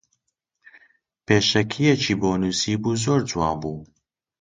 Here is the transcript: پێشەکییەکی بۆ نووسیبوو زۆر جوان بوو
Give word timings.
پێشەکییەکی 1.25 2.15
بۆ 2.21 2.29
نووسیبوو 2.41 2.99
زۆر 3.03 3.21
جوان 3.29 3.55
بوو 3.61 3.79